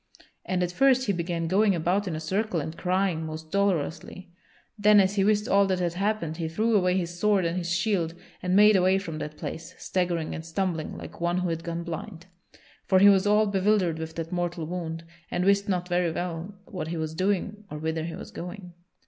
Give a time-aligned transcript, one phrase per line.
[0.45, 4.31] And at first he began going about in a circle and crying most dolorously.
[4.75, 7.69] Then as he wist all that had happed he threw away his sword and his
[7.69, 11.83] shield, and made away from that place, staggering and stumbling like one who had gone
[11.83, 12.25] blind;
[12.87, 16.87] for he was all bewildered with that mortal wound, and wist not very well what
[16.87, 18.73] he was doing or whither he was going.